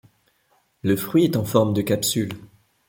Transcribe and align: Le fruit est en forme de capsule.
Le 0.81 0.95
fruit 0.97 1.25
est 1.25 1.37
en 1.37 1.45
forme 1.45 1.75
de 1.75 1.83
capsule. 1.83 2.31